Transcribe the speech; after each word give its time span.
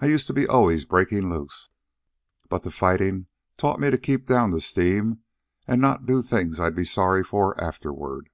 I 0.00 0.06
used 0.06 0.26
to 0.26 0.32
be 0.32 0.48
always 0.48 0.84
breakin' 0.84 1.30
loose. 1.30 1.68
But 2.48 2.64
the 2.64 2.72
fightin' 2.72 3.28
taught 3.56 3.78
me 3.78 3.88
to 3.88 3.96
keep 3.96 4.26
down 4.26 4.50
the 4.50 4.60
steam 4.60 5.20
an' 5.68 5.80
not 5.80 6.06
do 6.06 6.22
things 6.22 6.58
I'd 6.58 6.74
be 6.74 6.84
sorry 6.84 7.22
for 7.22 7.54
afterward." 7.62 8.30